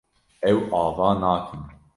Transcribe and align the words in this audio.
Ew 0.51 0.59
ava 0.83 1.07
nakin. 1.21 1.63